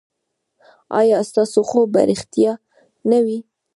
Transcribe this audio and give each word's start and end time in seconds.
ایا 0.99 1.17
ستاسو 1.29 1.59
خوب 1.69 1.87
به 1.93 2.01
ریښتیا 2.09 2.53
نه 3.09 3.17
وي؟ 3.25 3.39